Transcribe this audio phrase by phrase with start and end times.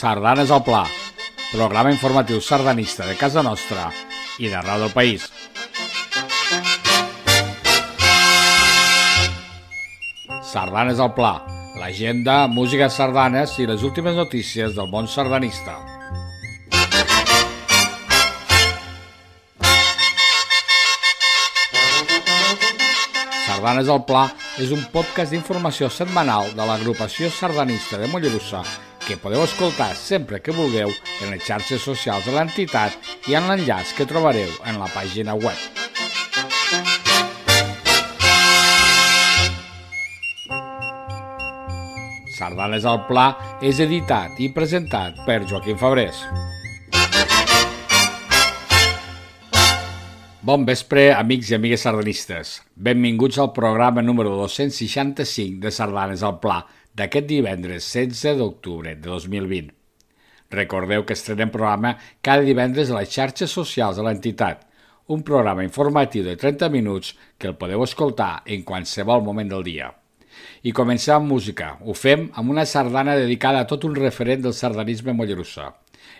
[0.00, 0.86] Sardanes al Pla,
[1.52, 3.90] programa informatiu sardanista de casa nostra
[4.40, 5.26] i d'arreu del país.
[10.40, 11.34] Sardanes al Pla,
[11.76, 15.76] l'agenda, música sardanes i les últimes notícies del món sardanista.
[23.44, 28.64] Sardanes al Pla és un podcast d'informació setmanal de l'agrupació sardanista de Mollerussa
[29.06, 32.96] que podeu escoltar sempre que vulgueu en les xarxes socials de l'entitat
[33.28, 35.58] i en l'enllaç que trobareu en la pàgina web.
[42.40, 43.26] Sardanes al Pla
[43.60, 46.24] és editat i presentat per Joaquim Fabrés.
[50.40, 52.54] Bon vespre, amics i amigues sardanistes.
[52.72, 56.62] Benvinguts al programa número 265 de Sardanes al Pla
[56.96, 59.70] d'aquest divendres 16 d'octubre de 2020.
[60.50, 61.94] Recordeu que estrenem programa
[62.26, 64.66] cada divendres a les xarxes socials de l'entitat,
[65.10, 69.90] un programa informatiu de 30 minuts que el podeu escoltar en qualsevol moment del dia.
[70.62, 71.76] I comencem amb música.
[71.82, 75.72] Ho fem amb una sardana dedicada a tot un referent del sardanisme mollerussa.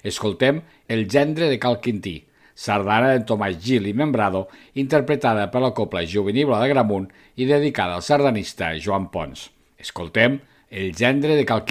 [0.03, 2.17] Escoltem El gendre de Cal Quintí,
[2.55, 7.99] sardana de Tomàs Gil i Membrado, interpretada per la Copla Juvenil de Gramunt i dedicada
[7.99, 9.49] al sardanista Joan Pons.
[9.79, 11.65] Escoltem El gendre de Cal.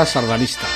[0.00, 0.68] Agenda sardanista.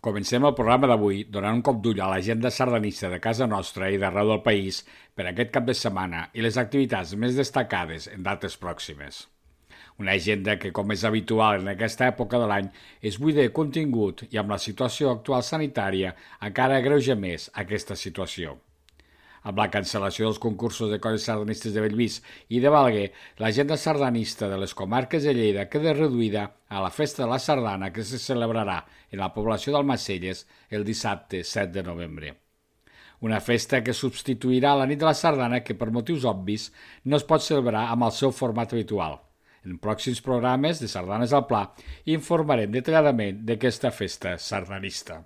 [0.00, 3.98] Comencem el programa d'avui donant un cop d'ull a l'agenda sardanista de casa nostra i
[4.00, 4.78] d'arreu del país
[5.12, 9.18] per aquest cap de setmana i les activitats més destacades en dates pròximes.
[10.00, 12.70] Una agenda que, com és habitual en aquesta època de l'any,
[13.02, 18.56] és buida de contingut i amb la situació actual sanitària encara agreuja més aquesta situació.
[19.48, 22.18] Amb la cancel·lació dels concursos de colles sardanistes de Bellvís
[22.52, 23.06] i de Valguer,
[23.40, 27.88] l'agenda sardanista de les comarques de Lleida queda reduïda a la festa de la sardana
[27.94, 32.34] que se celebrarà en la població d'Almacelles el dissabte 7 de novembre.
[33.24, 36.68] Una festa que substituirà la nit de la sardana que, per motius obvis,
[37.04, 39.16] no es pot celebrar amb el seu format habitual.
[39.64, 41.64] En pròxims programes de Sardanes al Pla
[42.04, 45.22] informarem detalladament d'aquesta festa sardanista.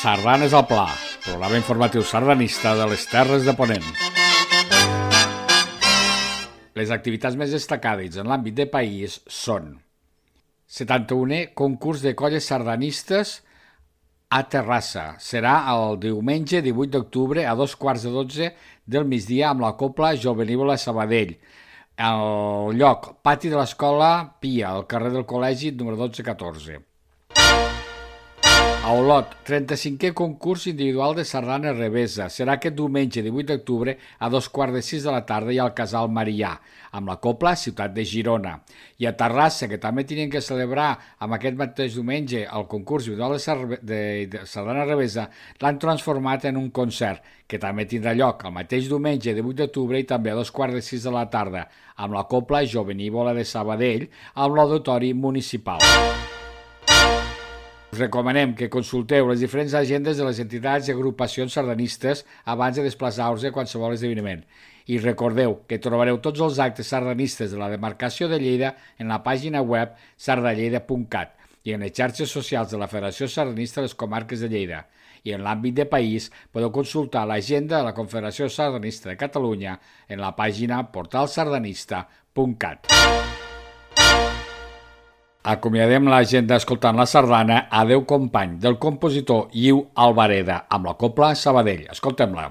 [0.00, 0.86] Sardanes al Pla,
[1.26, 3.84] programa informatiu sardanista de les Terres de Ponent.
[6.72, 9.74] Les activitats més destacades en l'àmbit de país són
[10.72, 13.34] 71è concurs de colles sardanistes
[14.32, 15.06] a Terrassa.
[15.20, 18.52] Serà el diumenge 18 d'octubre a dos quarts de dotze
[18.88, 21.36] del migdia amb la Copla Jovenívola Sabadell.
[22.00, 26.86] El lloc, pati de l'escola Pia, al carrer del Col·legi número 1214.
[28.82, 32.30] A Olot, 35è concurs individual de sardana revesa.
[32.32, 33.92] Serà aquest diumenge 18 d'octubre
[34.24, 36.54] a dos quarts de sis de la tarda i al Casal Marià,
[36.96, 38.54] amb la Copla Ciutat de Girona.
[38.96, 40.88] I a Terrassa, que també tenien que celebrar
[41.20, 44.00] amb aquest mateix diumenge el concurs individual de, de,
[44.32, 45.28] de sardana revesa,
[45.60, 50.08] l'han transformat en un concert, que també tindrà lloc el mateix diumenge 18 d'octubre i
[50.08, 51.68] també a dos quarts de sis de la tarda,
[52.00, 54.08] amb la Copla Jovenívola de Sabadell,
[54.40, 55.84] amb l'Auditori Municipal.
[57.90, 62.84] Us recomanem que consulteu les diferents agendes de les entitats i agrupacions sardanistes abans de
[62.86, 64.44] desplaçar-vos a qualsevol esdeveniment.
[64.86, 69.22] I recordeu que trobareu tots els actes sardanistes de la demarcació de Lleida en la
[69.26, 71.34] pàgina web sardalleda.cat
[71.66, 74.86] i en les xarxes socials de la Federació Sardanista de les Comarques de Lleida.
[75.26, 80.22] I en l'àmbit de país podeu consultar l'agenda de la Confederació Sardanista de Catalunya en
[80.22, 82.86] la pàgina portalsardanista.cat.
[85.40, 91.86] Acomiadem l'agenda escoltant la sardana Adeu company del compositor Iu Alvareda amb la Copla Sabadell.
[91.96, 92.50] Escoltem-la.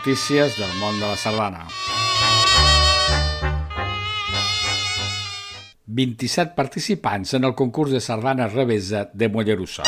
[0.00, 1.66] Notícies del món de la sardana.
[5.84, 9.84] 27 participants en el concurs de sardana revesa de Mollerussa.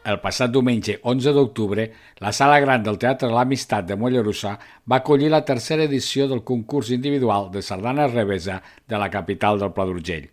[0.00, 1.90] El passat diumenge 11 d'octubre,
[2.24, 4.56] la Sala Gran del Teatre de l'Amistat de Mollerussa
[4.88, 9.76] va acollir la tercera edició del concurs individual de sardana revesa de la capital del
[9.76, 10.30] Pla d'Urgell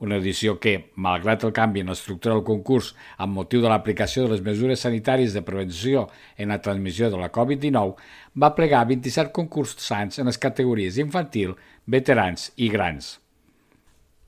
[0.00, 4.34] una edició que, malgrat el canvi en l'estructura del concurs amb motiu de l'aplicació de
[4.34, 7.94] les mesures sanitàries de prevenció en la transmissió de la Covid-19,
[8.40, 11.54] va plegar 27 concursants en les categories infantil,
[11.84, 13.18] veterans i grans.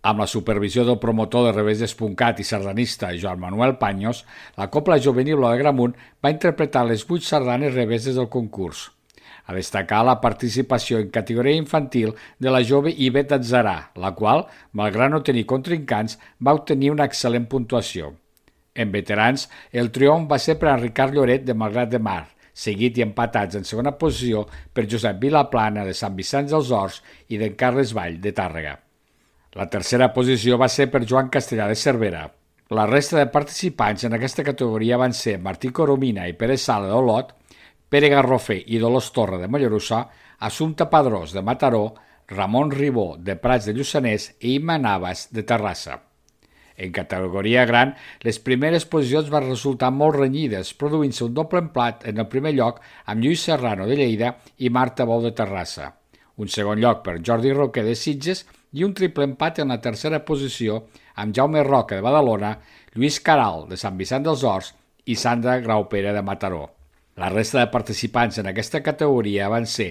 [0.03, 4.25] Amb la supervisió del promotor de revés Espuncat i sardanista Joan Manuel Paños,
[4.59, 8.91] la Copla Juvenil de Gramunt va interpretar les vuit sardanes reveses del concurs–
[9.47, 15.13] a destacar la participació en categoria infantil de la jove Ivet Atzarà, la qual, malgrat
[15.13, 18.13] no tenir contrincants, va obtenir una excel·lent puntuació.
[18.75, 22.23] En veterans, el triomf va ser per a Ricard Lloret de Malgrat de Mar,
[22.53, 27.41] seguit i empatats en segona posició per Josep Vilaplana de Sant Vicenç dels Horts i
[27.41, 28.79] d'en Carles Vall de Tàrrega.
[29.57, 32.23] La tercera posició va ser per Joan Castellà de Cervera.
[32.73, 37.35] La resta de participants en aquesta categoria van ser Martí Coromina i Pere Sala d'Olot,
[37.93, 40.07] Pere Garrofer i Dolors Torre de Mollerussa,
[40.49, 41.93] Assumpta Padrós de Mataró,
[42.33, 45.99] Ramon Ribó de Prats de Lluçanès i Ima Navas de Terrassa.
[46.73, 47.93] En categoria gran,
[48.25, 52.81] les primeres posicions van resultar molt renyides, produint-se un doble emplat en el primer lloc
[53.05, 55.93] amb Lluís Serrano de Lleida i Marta Bou de Terrassa,
[56.41, 60.25] un segon lloc per Jordi Roque de Sitges i un triple empat en la tercera
[60.25, 60.87] posició
[61.21, 62.57] amb Jaume Roca de Badalona,
[62.97, 64.73] Lluís Caral de Sant Vicent dels Horts
[65.05, 66.71] i Sandra Graupera de Mataró.
[67.15, 69.91] La resta de participants en aquesta categoria van ser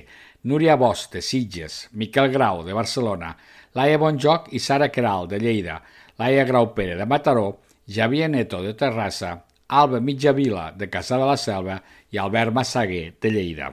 [0.50, 3.36] Núria Bosch, de Sitges, Miquel Grau, de Barcelona,
[3.78, 5.76] Laia Bonjoc i Sara Queral, de Lleida,
[6.18, 9.36] Laia Grau Pere, de Mataró, Javier Neto, de Terrassa,
[9.68, 11.78] Alba Mitjavila, de Caçà de la Selva
[12.10, 13.70] i Albert Massaguer, de Lleida.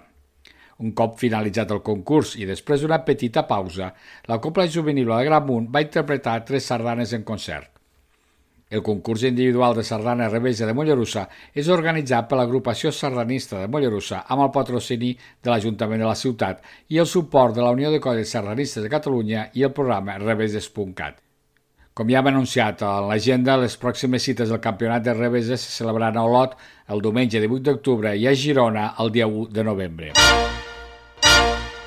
[0.84, 3.94] Un cop finalitzat el concurs i després d'una petita pausa,
[4.28, 7.77] la Copla Juvenil de Gramunt va interpretar tres sardanes en concert.
[8.68, 11.22] El concurs individual de sardana Rebeja de Mollerussa
[11.56, 16.60] és organitzat per l'agrupació sardanista de Mollerussa amb el patrocini de l'Ajuntament de la ciutat
[16.92, 21.16] i el suport de la Unió de Colles Sardanistes de Catalunya i el programa Rebeses.cat.
[21.96, 26.20] Com ja hem anunciat a l'agenda, les pròximes cites del Campionat de Rebeses se celebraran
[26.20, 26.52] a Olot
[26.92, 30.12] el diumenge 18 d'octubre i a Girona el dia 1 de novembre.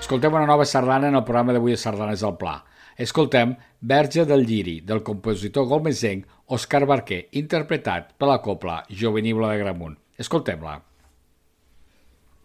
[0.02, 2.58] Escoltem una nova sardana en el programa d'avui de Sardanes al Pla.
[3.01, 9.63] Escoltem Verge del Lliri, del compositor golmesenc Òscar Barquer, interpretat per la copla Jovenibla de
[9.63, 9.98] Gramunt.
[10.22, 10.77] Escoltem-la.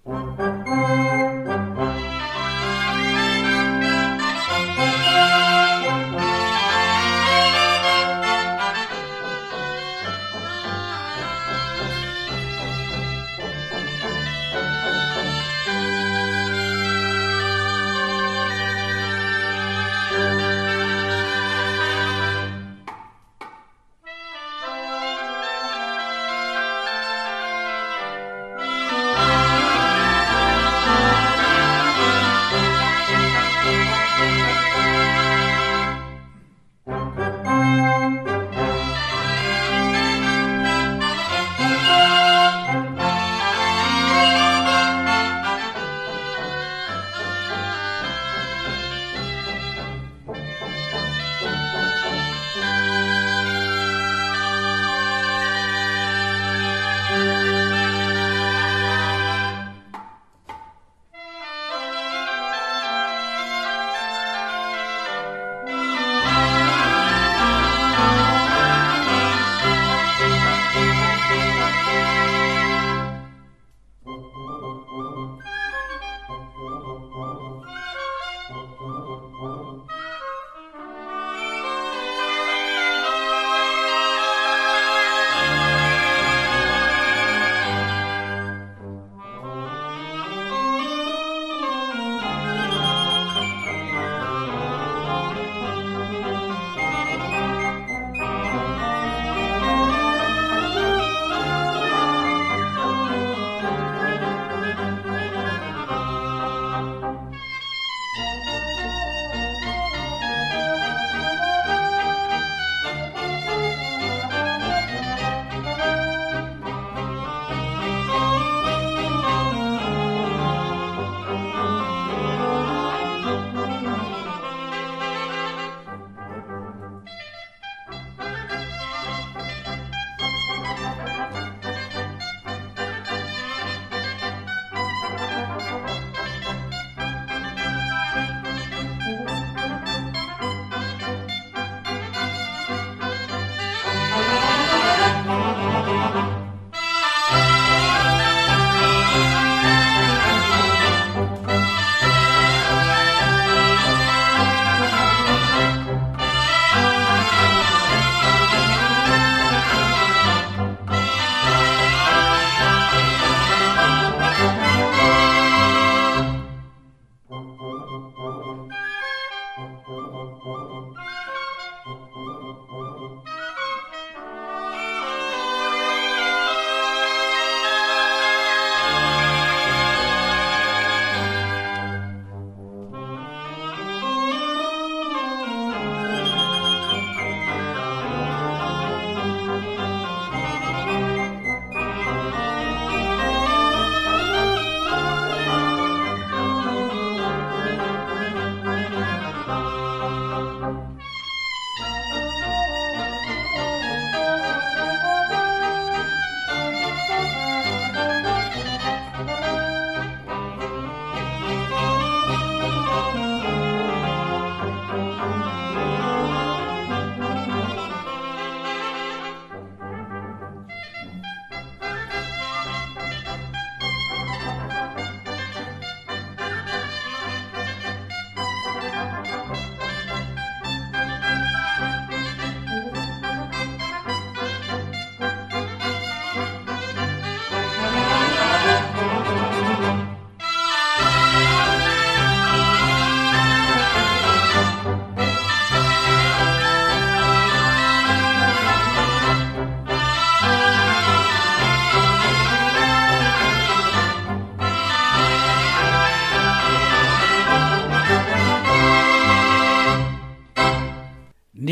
[0.07, 1.66] Música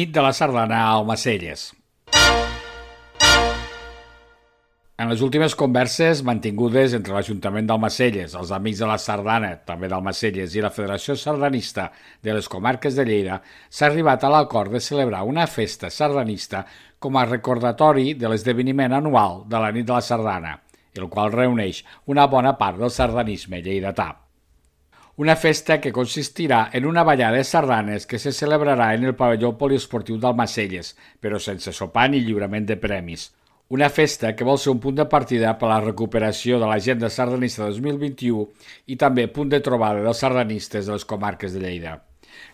[0.04, 1.60] Nit de la Sardana a Almacelles.
[5.00, 10.52] En les últimes converses mantingudes entre l'Ajuntament d'Almacelles, els Amics de la Sardana, també d'Almacelles,
[10.52, 11.86] i la Federació Sardanista
[12.20, 13.38] de les Comarques de Lleida,
[13.70, 16.66] s'ha arribat a l'acord de celebrar una festa sardanista
[17.00, 20.58] com a recordatori de l'esdeveniment anual de la Nit de la Sardana,
[21.00, 21.80] el qual reuneix
[22.12, 24.10] una bona part del sardanisme lleidatà
[25.16, 29.52] una festa que consistirà en una ballada de sardanes que se celebrarà en el pavelló
[29.54, 33.28] poliesportiu d'Almacelles, però sense sopar ni lliurament de premis.
[33.70, 37.12] Una festa que vol ser un punt de partida per a la recuperació de l'agenda
[37.14, 38.42] sardanista 2021
[38.90, 41.94] i també punt de trobada dels sardanistes de les comarques de Lleida.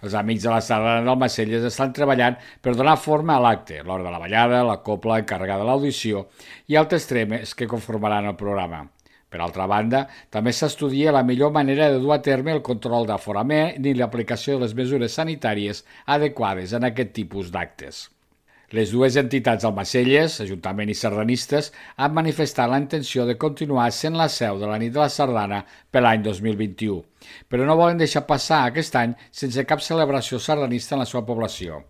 [0.04, 4.12] Els amics de la Sardana d'Almacelles estan treballant per donar forma a l'acte, l'hora de
[4.12, 6.26] la ballada, la copla encarregada de l'audició
[6.68, 8.84] i altres tremes que conformaran el programa.
[9.30, 13.86] Per altra banda, també s'estudia la millor manera de dur a terme el control d'aforament
[13.86, 15.84] i l'aplicació de les mesures sanitàries
[16.18, 18.08] adequades en aquest tipus d'actes.
[18.70, 24.28] Les dues entitats almacelles, Ajuntament i Sardanistes, han manifestat la intenció de continuar sent la
[24.30, 27.00] seu de la nit de la Sardana per l'any 2021,
[27.50, 31.82] però no volen deixar passar aquest any sense cap celebració sardanista en la seva població.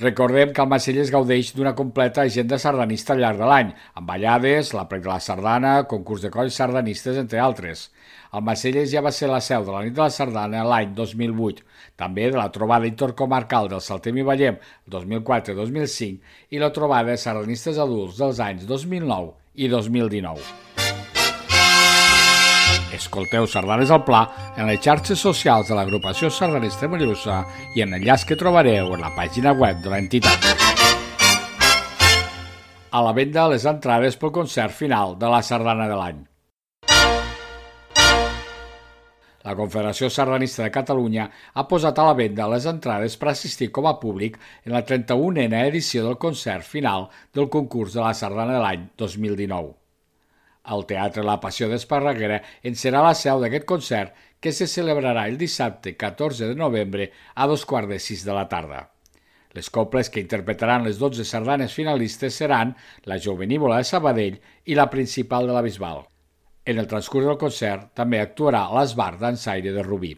[0.00, 4.70] Recordem que el Macelles gaudeix d'una completa agenda sardanista al llarg de l'any, amb ballades,
[4.72, 7.90] la prec de la sardana, concurs de colls sardanistes, entre altres.
[8.32, 11.68] El Macelles ja va ser la seu de la nit de la sardana l'any 2008,
[12.00, 14.56] també de la trobada intercomarcal del Saltem i Vallem
[14.88, 20.79] 2004-2005 i la trobada sardanistes adults dels anys 2009 i 2019.
[23.20, 24.22] Escolteu Sardanes al Pla
[24.56, 27.42] en les xarxes socials de l'agrupació sardanista Mollussa
[27.76, 30.46] i en l'enllaç que trobareu en la pàgina web de l'entitat.
[32.90, 36.22] A la venda les entrades pel concert final de la sardana de l'any.
[39.44, 43.88] La Confederació Sardanista de Catalunya ha posat a la venda les entrades per assistir com
[43.88, 48.64] a públic en la 31a edició del concert final del concurs de la sardana de
[48.64, 49.79] l'any 2019.
[50.68, 55.38] El Teatre La Passió d'Esparreguera en serà la seu d'aquest concert que se celebrarà el
[55.40, 58.90] dissabte 14 de novembre a dos quarts de sis de la tarda.
[59.56, 64.90] Les coples que interpretaran les 12 sardanes finalistes seran la Jovenívola de Sabadell i la
[64.90, 66.04] principal de la Bisbal.
[66.64, 70.12] En el transcurs del concert també actuarà l'Esbar d'Ansaire de Rubí.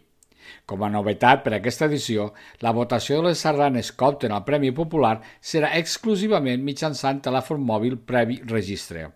[0.66, 4.44] Com a novetat per a aquesta edició, la votació de les sardanes que opten al
[4.44, 9.09] Premi Popular serà exclusivament mitjançant telèfon mòbil previ registre.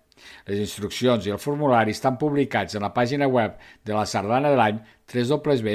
[0.47, 3.53] Les instruccions i el formulari estan publicats en la pàgina web
[3.85, 5.75] de la Sardana de l'any www.lsda.cat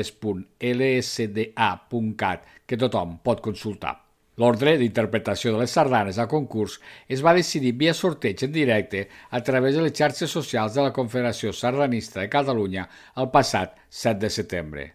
[2.67, 3.95] que tothom pot consultar.
[4.39, 6.77] L'ordre d'interpretació de les sardanes a concurs
[7.15, 10.93] es va decidir via sorteig en directe a través de les xarxes socials de la
[10.95, 12.88] Confederació Sardanista de Catalunya
[13.21, 14.86] el passat 7 de setembre.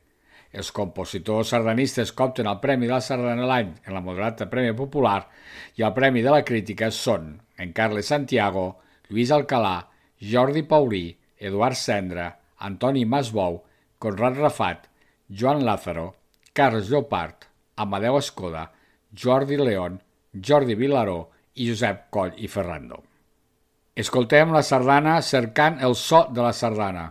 [0.57, 4.73] Els compositors sardanistes que opten el Premi de la Sardana l'any en la moderata Premi
[4.79, 5.21] Popular
[5.77, 8.67] i el Premi de la Crítica són en Carles Santiago,
[9.09, 9.89] Lluís Alcalà,
[10.21, 11.05] Jordi Paurí,
[11.39, 13.63] Eduard Cendra, Antoni Masbou,
[13.99, 14.87] Conrad Rafat,
[15.29, 16.15] Joan Lázaro,
[16.53, 18.71] Carles Llopart, Amadeu Escoda,
[19.13, 20.01] Jordi León,
[20.33, 23.03] Jordi Vilaró i Josep Coll i Ferrando.
[23.97, 27.07] Escoltem la sardana Cercant el so de la sardana,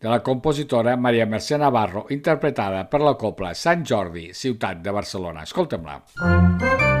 [0.00, 5.48] de la compositora Maria Mercè Navarro, interpretada per la copla Sant Jordi, ciutat de Barcelona.
[5.48, 6.95] Escoltem-la.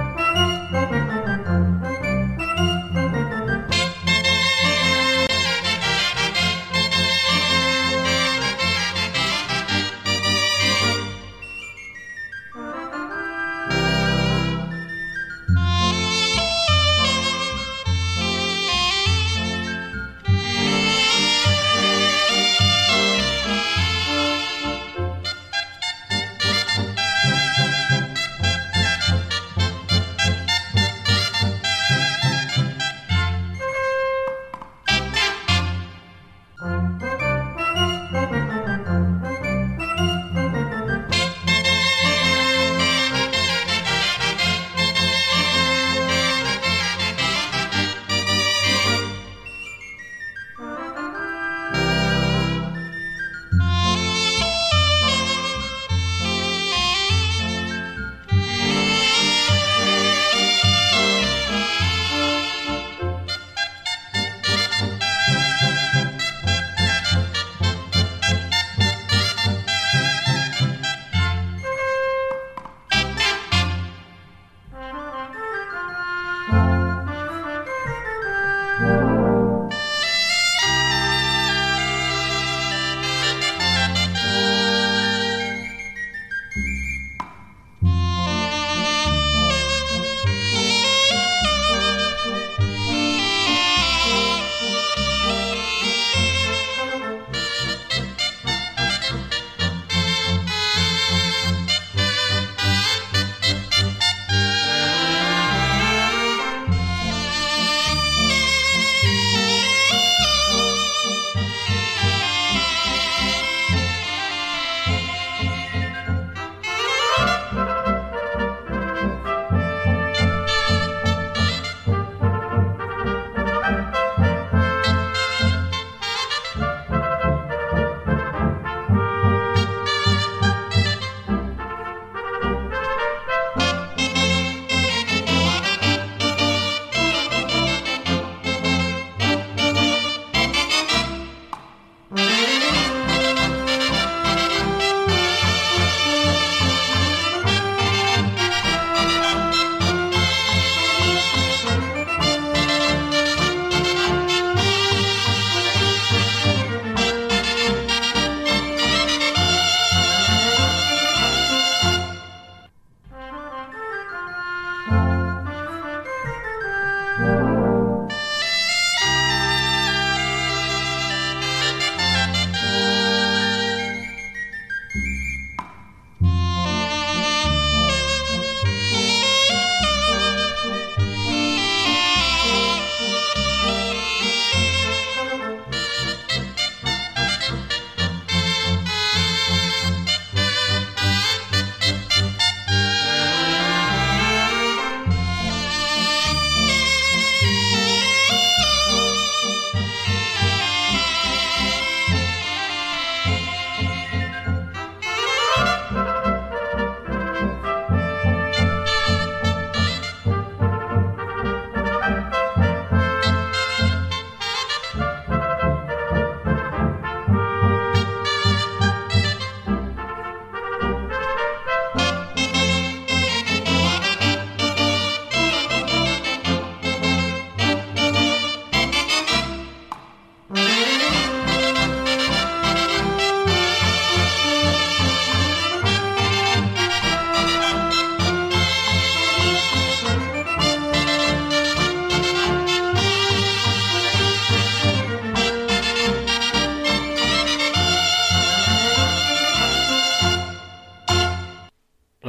[167.18, 167.65] Música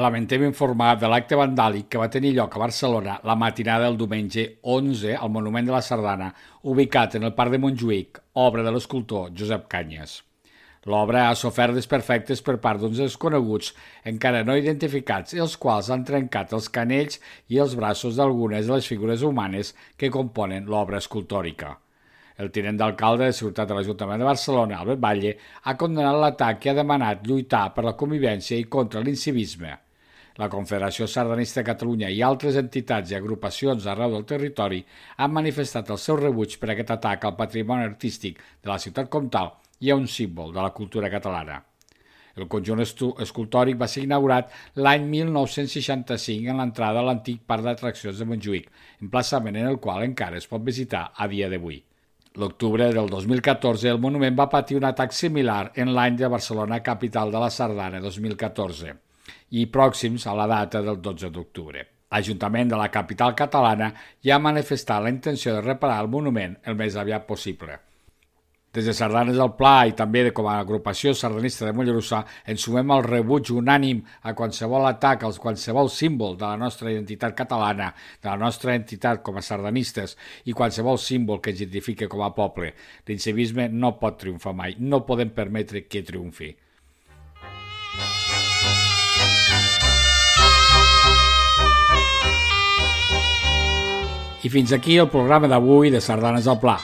[0.08, 4.46] lamentem informar de l'acte vandàlic que va tenir lloc a Barcelona la matinada del diumenge
[4.64, 6.30] 11 al Monument de la Sardana,
[6.64, 10.22] ubicat en el Parc de Montjuïc, obra de l'escultor Josep Canyes.
[10.88, 13.74] L'obra ha sofert desperfectes per part d'uns desconeguts
[14.08, 17.20] encara no identificats, els quals han trencat els canells
[17.52, 21.74] i els braços d'algunes de les figures humanes que componen l'obra escultòrica.
[22.38, 26.72] El tinent d'alcalde de Ciutat de l'Ajuntament de Barcelona, Albert Valle, ha condemnat l'atac i
[26.72, 29.74] ha demanat lluitar per la convivència i contra l'incivisme.
[30.38, 34.84] La Confederació Sardanista de Catalunya i altres entitats i agrupacions arreu del territori
[35.24, 39.50] han manifestat el seu rebuig per aquest atac al patrimoni artístic de la ciutat comtal
[39.80, 41.58] hi ha un símbol de la cultura catalana.
[42.38, 44.54] El conjunt escultòric va ser inaugurat
[44.86, 48.70] l'any 1965 en l'entrada a l'antic parc d'atraccions de Montjuïc,
[49.08, 51.82] emplaçament en el qual encara es pot visitar a dia d'avui.
[52.38, 57.34] L'octubre del 2014 el monument va patir un atac similar en l'any de Barcelona, capital
[57.34, 58.94] de la Sardana, 2014,
[59.50, 61.86] i pròxims a la data del 12 d'octubre.
[62.12, 63.92] L'Ajuntament de la capital catalana
[64.24, 67.76] ja ha manifestat la intenció de reparar el monument el més aviat possible.
[68.78, 72.20] Des de Sardanes del Pla i també com a agrupació sardanista de Mollerussa
[72.54, 77.34] ens sumem al rebuig unànim a qualsevol atac, als qualsevol símbol de la nostra identitat
[77.40, 77.90] catalana,
[78.22, 80.14] de la nostra entitat com a sardanistes
[80.46, 82.74] i qualsevol símbol que ens identifique com a poble.
[83.08, 86.54] L'incivisme no pot triomfar mai, no podem permetre que triomfi.
[94.48, 96.78] I fins aquí el programa d'avui de Sardanes al Pla.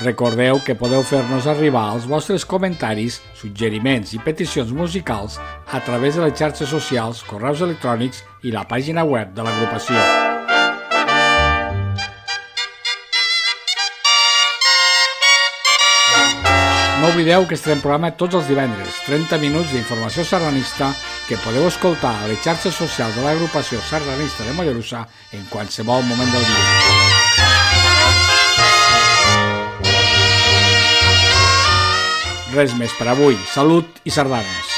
[0.00, 6.26] Recordeu que podeu fer-nos arribar els vostres comentaris, suggeriments i peticions musicals a través de
[6.26, 10.25] les xarxes socials, correus electrònics i la pàgina web de l'agrupació.
[17.06, 20.88] No oblideu que estarem programa tots els divendres, 30 minuts d'informació sardanista
[21.28, 25.06] que podeu escoltar a les xarxes socials de l'agrupació sardanista de Mollerussa
[25.38, 26.64] en qualsevol moment del dia.
[32.56, 33.38] Res més per avui.
[33.54, 34.75] Salut i sardanes.